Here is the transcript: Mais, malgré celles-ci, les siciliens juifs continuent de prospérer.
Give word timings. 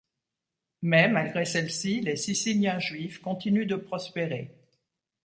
Mais, 0.81 1.07
malgré 1.07 1.45
celles-ci, 1.45 2.01
les 2.01 2.15
siciliens 2.15 2.79
juifs 2.79 3.21
continuent 3.21 3.67
de 3.67 3.75
prospérer. 3.75 4.57